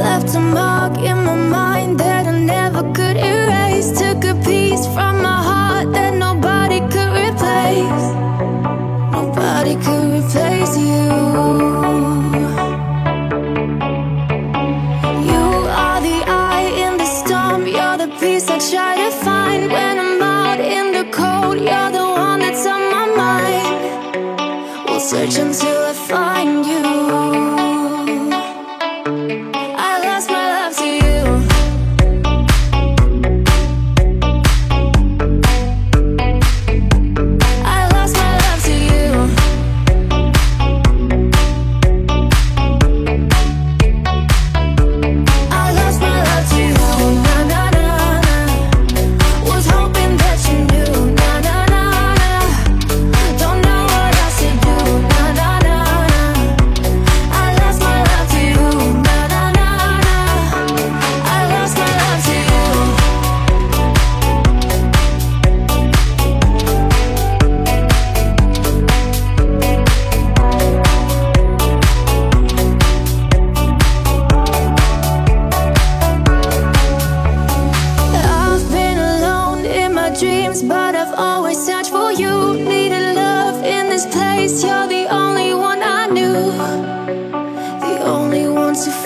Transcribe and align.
left 0.00 0.34
a 0.34 0.40
mark 0.40 0.98
in 0.98 1.24
my 1.24 1.34
mind. 1.34 1.69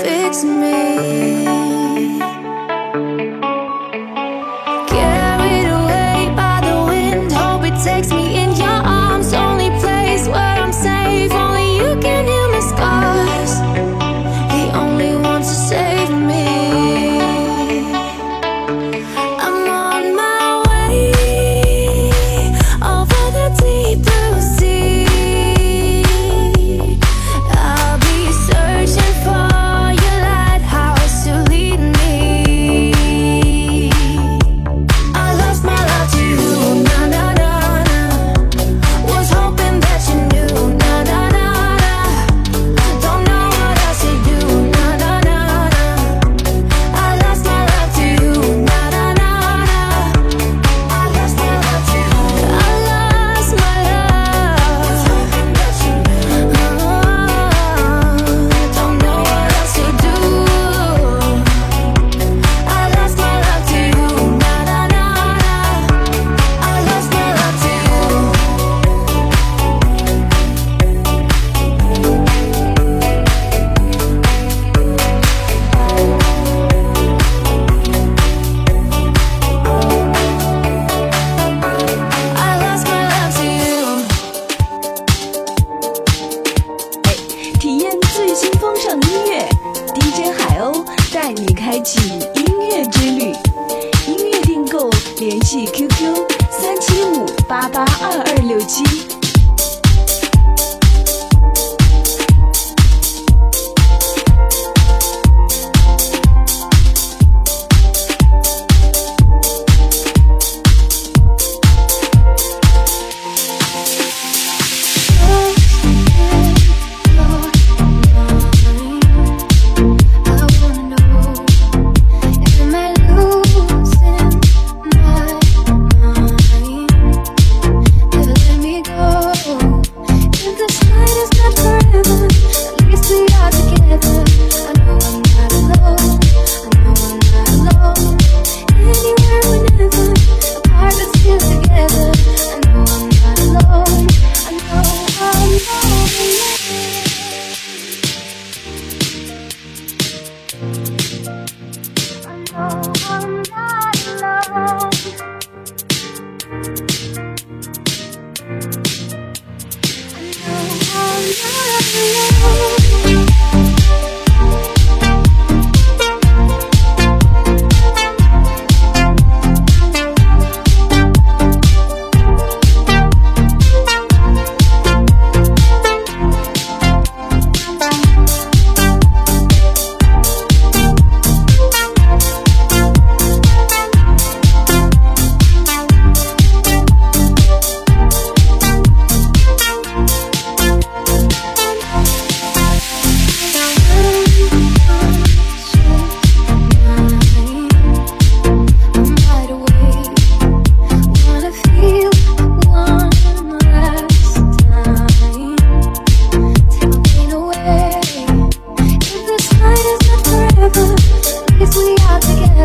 fix 0.02 0.44
me. 0.44 1.73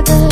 together 0.06 0.29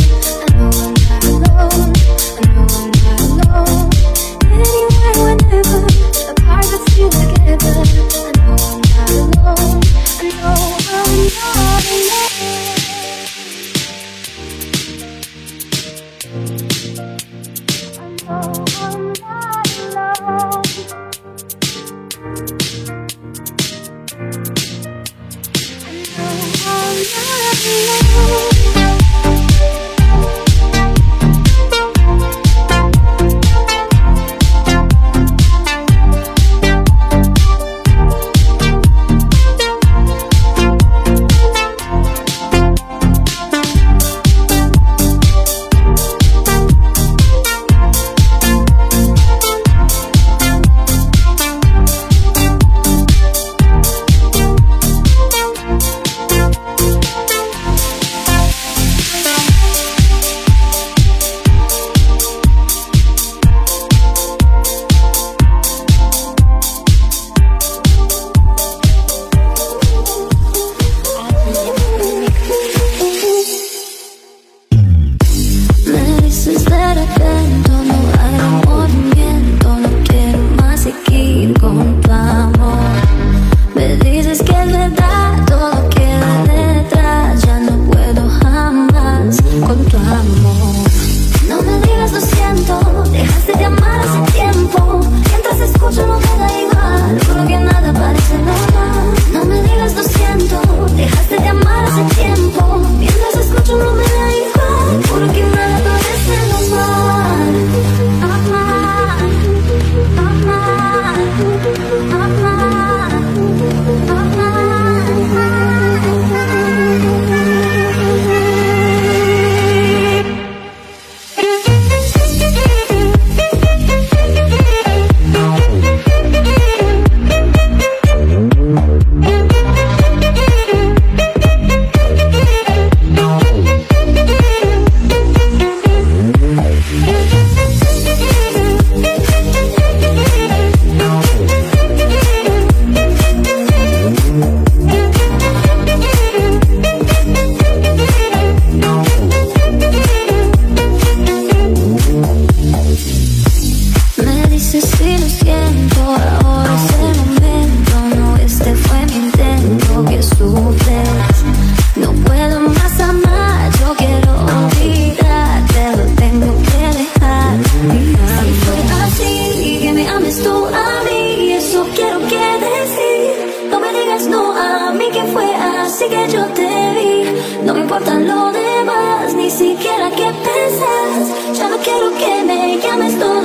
así 175.97 176.09
que 176.09 176.27
yo 176.31 176.45
te 176.53 176.67
vi. 176.95 177.65
No 177.65 177.73
me 177.73 177.81
importa 177.81 178.13
lo 178.13 178.51
demás, 178.51 179.33
ni 179.33 179.49
siquiera 179.49 180.11
qué 180.11 180.29
pensás. 180.47 181.57
Ya 181.57 181.69
no 181.69 181.77
quiero 181.77 182.11
que 182.21 182.43
me 182.45 182.77
llames 182.79 183.17
todo. 183.17 183.36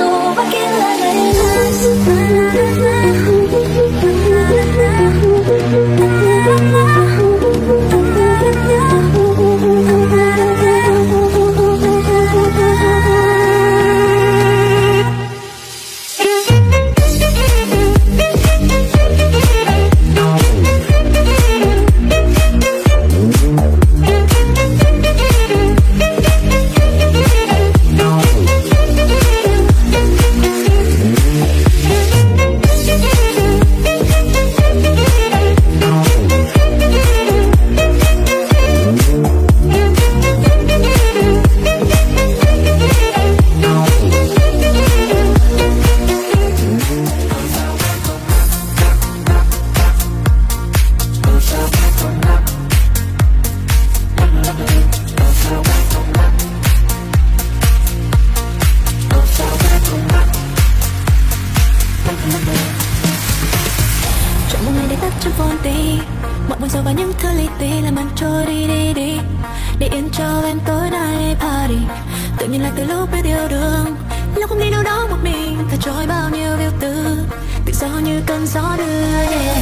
như 78.03 78.21
cơn 78.27 78.47
gió 78.47 78.75
đưa 78.77 78.83
về 78.85 79.52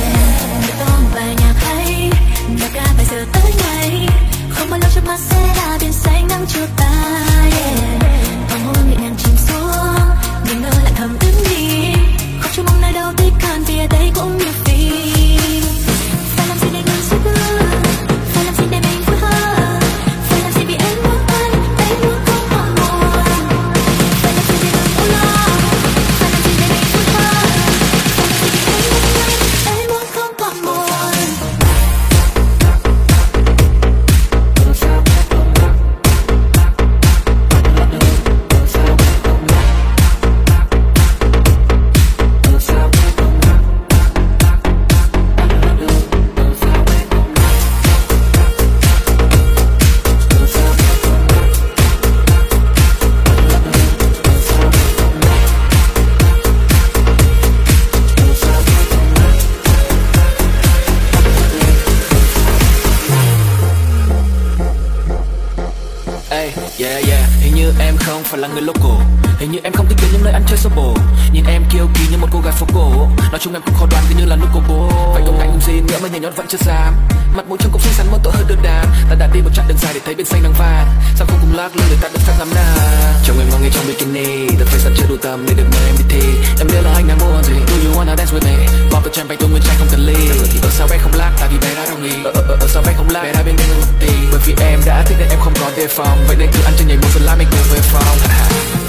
sao 82.25 82.35
dám 82.39 82.49
nào 82.55 82.77
Chồng 83.25 83.39
em 83.39 83.47
mang 83.51 83.61
ngay 83.61 83.71
trong 83.73 83.87
bikini 83.87 84.47
Đặt 84.59 84.67
face 84.71 84.79
sẵn 84.83 84.93
chưa 84.97 85.05
đủ 85.09 85.17
tầm 85.21 85.45
để 85.47 85.53
được 85.53 85.63
mời 85.71 85.85
em 85.85 85.95
đi 85.97 86.03
thi. 86.09 86.27
Em 86.59 86.67
biết 86.67 86.81
là 86.83 86.91
anh 86.95 87.07
đang 87.07 87.17
muốn 87.19 87.43
gì. 87.43 87.53
Do 87.53 87.75
you 87.85 87.91
wanna 87.97 88.15
dance 88.17 88.33
with 88.33 88.45
me? 88.45 88.55
Pop 88.91 89.03
the 89.05 89.11
champagne 89.13 89.39
tôi 89.39 89.49
nguyên 89.49 89.63
trai 89.63 89.75
không 89.79 89.87
cần 89.91 89.99
ly. 90.05 90.29
Thì 90.51 90.59
ở 90.63 90.69
sao 90.69 90.87
bé 90.91 90.97
không 90.97 91.13
lắc 91.13 91.31
Tại 91.39 91.49
vì 91.51 91.57
bé 91.57 91.75
đã 91.75 91.85
đồng 91.89 92.03
ý. 92.03 92.13
Ở, 92.23 92.31
ở, 92.31 92.57
ở 92.61 92.67
sao 92.67 92.83
bé 92.85 92.93
không 92.97 93.09
lắc 93.09 93.23
Bé 93.23 93.33
đã 93.33 93.43
bên 93.43 93.55
đây 93.57 93.67
một 93.67 93.87
tí 93.99 94.13
Bởi 94.31 94.41
vì 94.45 94.53
em 94.61 94.79
đã 94.85 95.03
thích 95.07 95.15
nên 95.19 95.29
em 95.29 95.39
không 95.39 95.53
có 95.61 95.71
đề 95.77 95.87
phòng. 95.87 96.17
Vậy 96.27 96.35
nên 96.39 96.49
cứ 96.53 96.63
ăn 96.63 96.73
chân 96.77 96.87
nhảy 96.87 96.97
một 96.97 97.09
phần 97.13 97.23
lá 97.23 97.35
mình 97.35 97.47
cùng 97.51 97.67
về 97.73 97.79
phòng. 97.79 98.17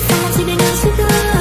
Em 0.08 0.32
chỉ 0.36 0.44
để 0.46 0.52
ngắm 0.52 1.31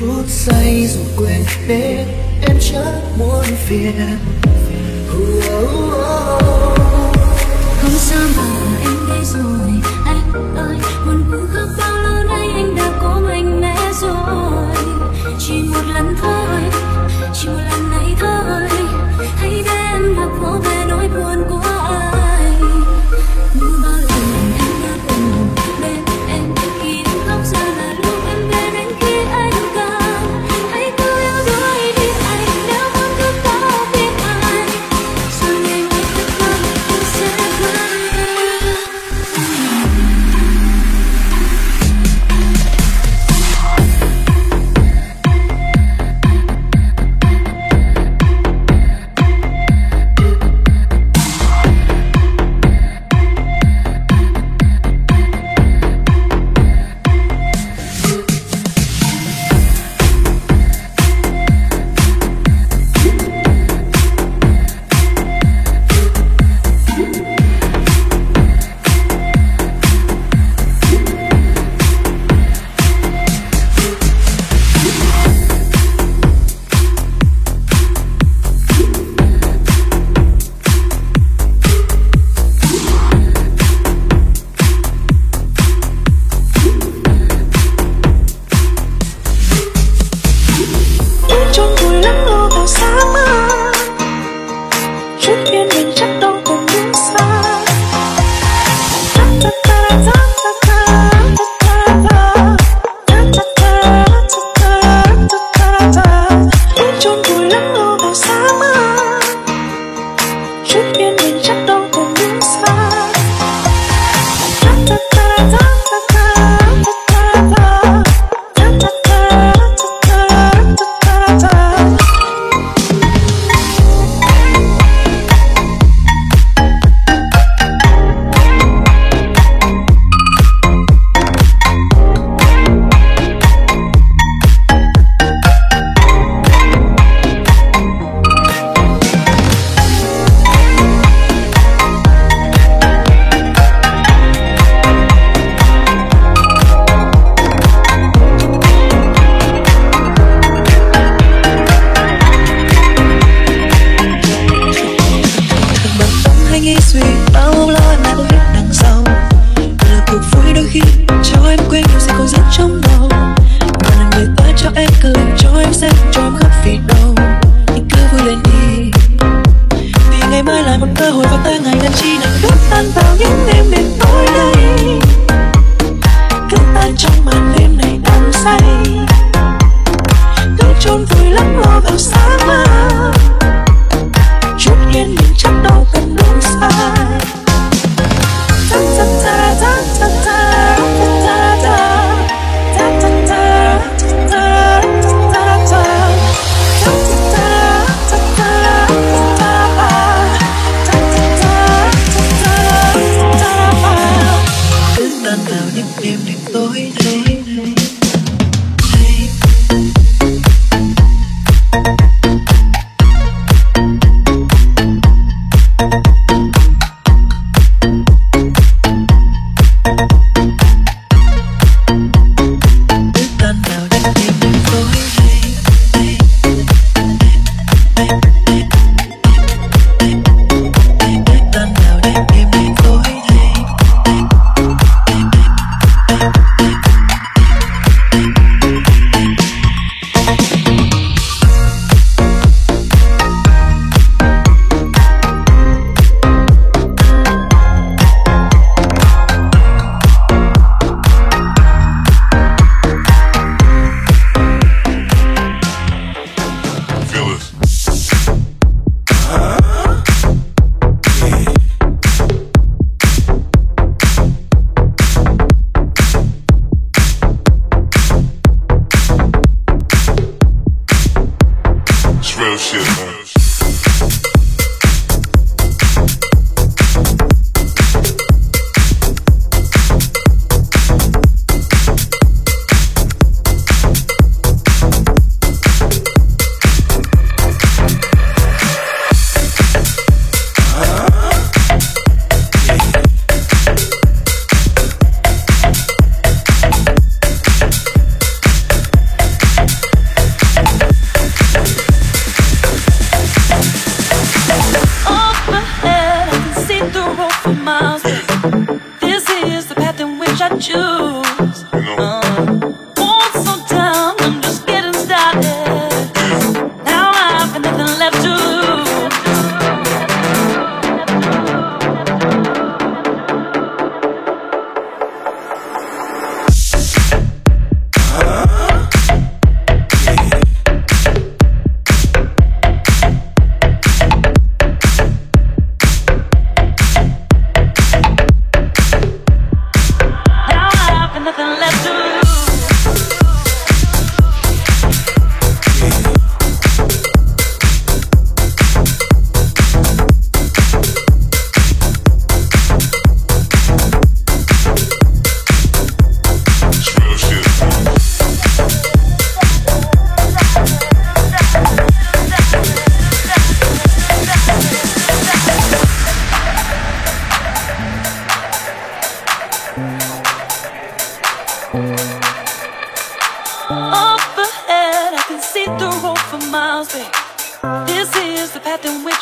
chút 0.00 0.24
say 0.28 0.86
rồi 0.86 1.04
quên 1.16 1.42
hết 1.68 2.04
em 2.48 2.56
chẳng 2.60 3.18
muốn 3.18 3.44
phiền. 3.66 3.94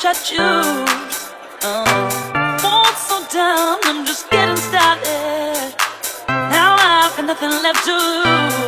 won't 0.09 0.87
oh, 1.63 2.95
slow 2.97 3.21
down, 3.31 3.79
I'm 3.85 4.07
just 4.07 4.31
getting 4.31 4.57
started. 4.57 5.75
Now 6.29 6.77
I've 6.79 7.15
got 7.15 7.27
nothing 7.27 7.51
left 7.63 7.85
to 7.85 7.93
lose. 7.93 8.68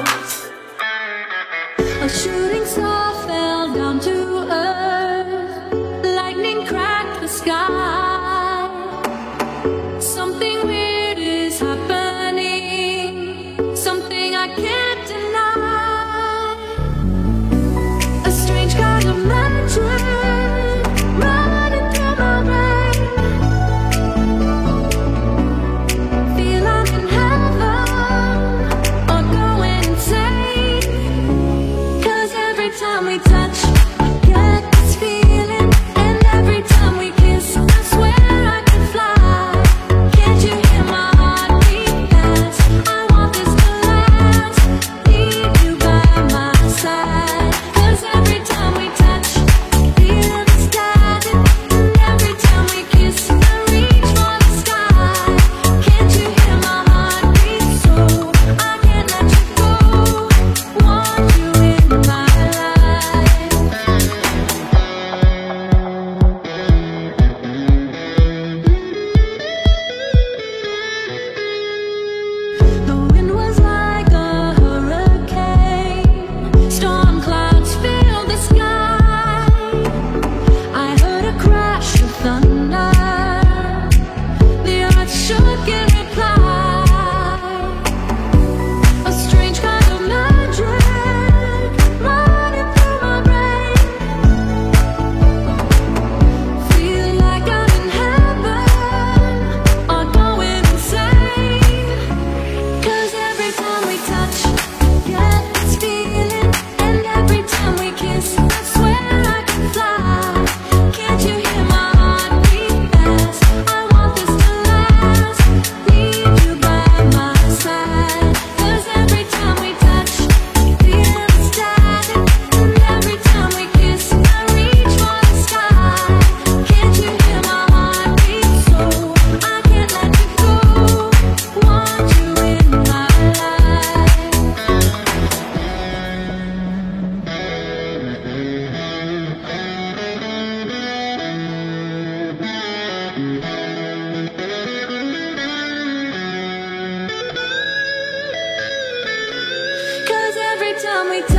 time 151.01 151.11
we 151.11 151.30